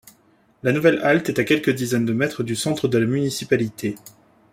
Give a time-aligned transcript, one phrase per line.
[0.63, 3.97] La nouvelle halte est à quelque dizaines de mètres du centre de la municipalité.